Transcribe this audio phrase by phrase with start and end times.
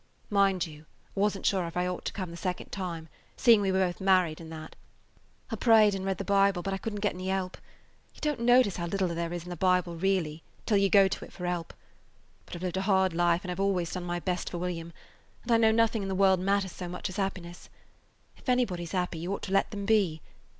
[0.31, 3.07] "Mind you, I was n't sure if I ought to come the second time,
[3.37, 4.75] seeing we both were married and that.
[5.51, 7.57] I prayed and read the Bible, [Page 175] but I couldn't get any help.
[8.15, 11.23] You don't notice how little there is in the Bible really till you go to
[11.25, 11.75] it for help.
[12.47, 14.57] But I 've lived a hard life and I 've always done my best for
[14.57, 14.91] William,
[15.43, 17.69] and I know nothing in the world matters so much as happiness.
[18.37, 20.19] If anybody 's happy, you ought to let them be.